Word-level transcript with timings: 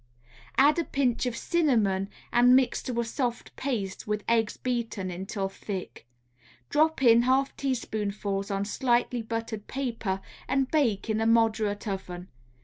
Add 0.57 0.79
a 0.79 0.83
pinch 0.83 1.27
of 1.27 1.37
cinnamon 1.37 2.09
and 2.33 2.55
mix 2.55 2.81
to 2.81 2.99
a 2.99 3.03
soft 3.05 3.55
paste 3.55 4.07
with 4.07 4.23
eggs 4.27 4.57
beaten 4.57 5.11
until 5.11 5.47
thick. 5.47 6.07
Drop 6.71 7.03
in 7.03 7.21
half 7.21 7.55
teaspoonfuls 7.55 8.49
on 8.49 8.65
slightly 8.65 9.21
buttered 9.21 9.67
paper 9.67 10.19
and 10.47 10.71
bake 10.71 11.07
in 11.07 11.21
a 11.21 11.27
moderate 11.27 11.87
oven. 11.87 12.29